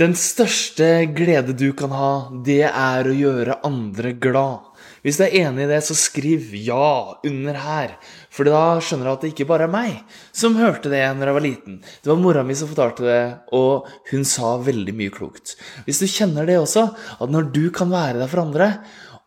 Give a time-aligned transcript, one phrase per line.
[0.00, 2.12] Den største glede du kan ha,
[2.46, 4.70] det er å gjøre andre glad.
[5.04, 7.92] Hvis du er enig i det, så skriv ja under her.
[8.32, 9.98] For da skjønner du at det ikke bare er meg
[10.32, 11.74] som hørte det når jeg var liten.
[11.84, 13.20] Det var mora mi som fortalte det,
[13.52, 15.58] og hun sa veldig mye klokt.
[15.84, 16.86] Hvis du kjenner det også,
[17.20, 18.70] at når du kan være der for andre,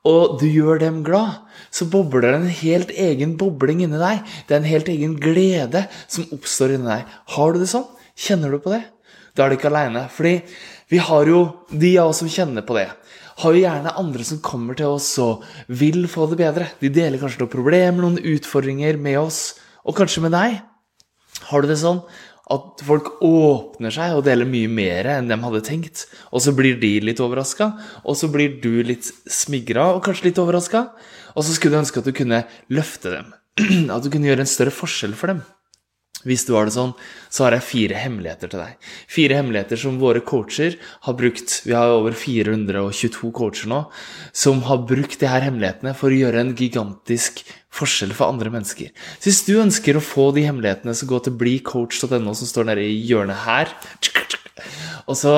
[0.10, 1.38] og du gjør dem glad,
[1.70, 4.26] så bobler det en helt egen bobling inni deg.
[4.50, 7.16] Det er en helt egen glede som oppstår inni deg.
[7.38, 7.86] Har du det sånn?
[8.18, 8.82] Kjenner du på det?
[9.34, 10.06] Da er du ikke aleine.
[10.14, 10.36] Fordi
[10.92, 12.90] vi har jo, de av oss som kjenner på det,
[13.42, 16.70] har jo gjerne andre som kommer til oss og vil få det bedre.
[16.82, 19.42] De deler kanskje noen problemer, noen utfordringer med oss,
[19.84, 20.60] og kanskje med deg.
[21.50, 22.04] Har du det sånn
[22.54, 26.76] at folk åpner seg og deler mye mer enn de hadde tenkt, og så blir
[26.82, 27.72] de litt overraska,
[28.04, 30.86] og så blir du litt smigra og kanskje litt overraska,
[31.34, 33.34] og så skulle du ønske at du kunne løfte dem.
[33.94, 35.44] At du kunne gjøre en større forskjell for dem.
[36.28, 36.94] Hvis du har det sånn,
[37.34, 38.92] så har jeg fire hemmeligheter til deg.
[39.12, 41.60] Fire hemmeligheter som våre coacher har brukt.
[41.68, 43.84] Vi har over 422 coacher nå
[44.36, 48.92] som har brukt de her hemmelighetene for å gjøre en gigantisk forskjell for andre mennesker.
[49.18, 52.86] Så hvis du ønsker å få de hemmelighetene, så gå til blicoach.no, som står nede
[52.86, 53.74] i hjørnet her.
[55.10, 55.36] Og så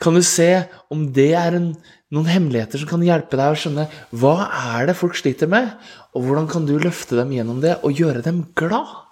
[0.00, 0.50] kan du se
[0.92, 1.70] om det er en,
[2.12, 3.88] noen hemmeligheter som kan hjelpe deg å skjønne
[4.20, 4.36] hva
[4.76, 5.72] er det folk sliter med,
[6.16, 9.05] og hvordan kan du løfte dem gjennom det og gjøre dem glad.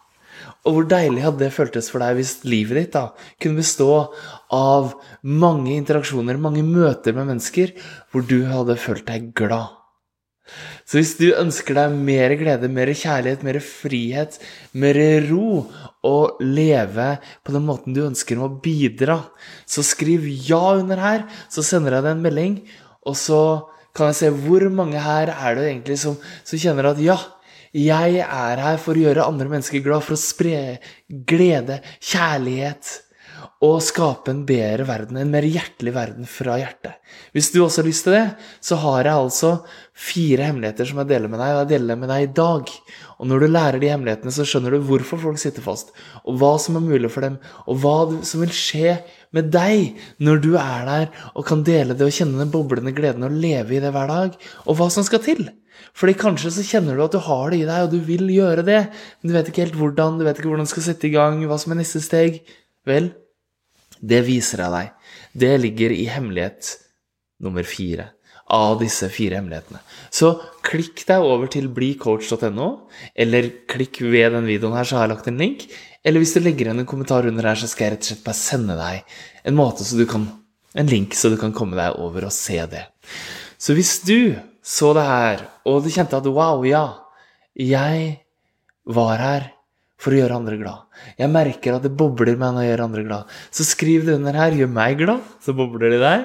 [0.65, 3.07] Og hvor deilig hadde det føltes for deg hvis livet ditt da
[3.43, 3.89] kunne bestå
[4.55, 7.75] av mange interaksjoner, mange møter med mennesker,
[8.13, 9.75] hvor du hadde følt deg glad.
[10.85, 14.37] Så hvis du ønsker deg mer glede, mer kjærlighet, mer frihet,
[14.77, 14.99] mer
[15.31, 15.65] ro,
[16.05, 19.19] og leve på den måten du ønsker med å bidra,
[19.65, 22.59] så skriv ja under her, så sender jeg deg en melding,
[23.09, 23.41] og så
[23.97, 27.17] kan jeg se hvor mange her er det egentlig som, som kjenner at ja,
[27.75, 30.79] jeg er her for å gjøre andre mennesker glad, for å spre
[31.27, 32.93] glede, kjærlighet
[33.65, 36.99] og skape en bedre verden, en mer hjertelig verden fra hjertet.
[37.35, 38.25] Hvis du også har lyst til det,
[38.65, 39.51] så har jeg altså
[39.95, 42.73] fire hemmeligheter som jeg deler med deg, og jeg deler med deg i dag.
[43.19, 45.93] Og når du lærer de hemmelighetene, så skjønner du hvorfor folk sitter fast,
[46.25, 47.97] og hva som er mulig for dem, og hva
[48.27, 48.97] som vil skje
[49.35, 53.27] med deg når du er der og kan dele det og kjenne den boblende gleden
[53.27, 55.47] og leve i det hver dag, og hva som skal til.
[55.95, 58.67] Fordi kanskje så kjenner du at du har det i deg, og du vil gjøre
[58.67, 58.81] det,
[59.21, 61.43] men du vet ikke helt hvordan, du vet ikke hvordan du skal sette i gang,
[61.47, 62.41] hva som er neste steg.
[62.89, 63.13] Vel,
[64.05, 65.15] det viser jeg deg.
[65.45, 66.75] Det ligger i hemmelighet
[67.45, 68.11] nummer fire
[68.55, 69.81] av disse fire hemmelighetene.
[70.13, 70.35] Så
[70.65, 72.69] klikk deg over til blicoach.no,
[73.17, 75.65] eller klikk ved den videoen her, så har jeg lagt en link.
[76.05, 78.27] Eller hvis du legger igjen en kommentar under her, så skal jeg rett og slett
[78.27, 79.17] bare sende deg
[79.49, 80.27] en måte så du kan,
[80.77, 82.85] en link så du kan komme deg over og se det.
[83.57, 86.85] Så hvis du så det her, og du kjente at wow, ja,
[87.57, 88.21] jeg
[88.85, 89.51] var her
[90.01, 90.85] for å gjøre andre glad.
[91.19, 93.35] Jeg merker at det bobler meg når jeg gjør andre glad.
[93.55, 94.57] Så skriv det under her.
[94.59, 96.25] Gjør meg glad, så bobler det der.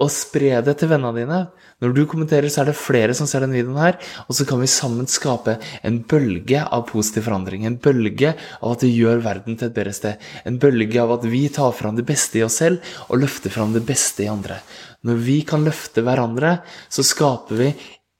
[0.00, 1.40] Og spre det til vennene dine.
[1.80, 4.00] Når du kommenterer, så er det flere som ser denne videoen her.
[4.26, 7.64] Og så kan vi sammen skape en bølge av positiv forandring.
[7.68, 10.28] En bølge av at det gjør verden til et bedre sted.
[10.48, 13.76] En bølge av at vi tar fram det beste i oss selv og løfter fram
[13.76, 14.60] det beste i andre.
[15.06, 16.58] Når vi kan løfte hverandre,
[16.92, 17.70] så skaper vi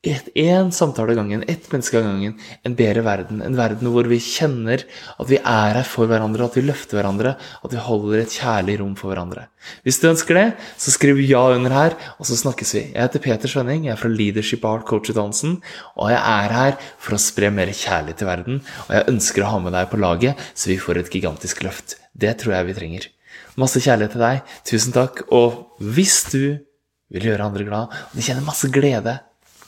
[0.01, 3.43] én samtale av gangen, ett menneske av gangen, en bedre verden.
[3.45, 4.87] En verden hvor vi kjenner
[5.21, 8.79] at vi er her for hverandre, at vi løfter hverandre, at vi holder et kjærlig
[8.81, 9.51] rom for hverandre.
[9.85, 10.47] Hvis du ønsker det,
[10.81, 12.85] så skriv ja under her, og så snakkes vi.
[12.95, 15.61] Jeg heter Peter Svenning, jeg er fra Leadership Art Coach-utdannelsen,
[16.01, 19.53] og jeg er her for å spre mer kjærlighet til verden, og jeg ønsker å
[19.53, 21.99] ha med deg på laget, så vi får et gigantisk løft.
[22.17, 23.11] Det tror jeg vi trenger.
[23.61, 24.53] Masse kjærlighet til deg.
[24.65, 25.27] Tusen takk.
[25.29, 26.57] Og hvis du
[27.13, 29.21] vil gjøre andre glad, og du kjenner masse glede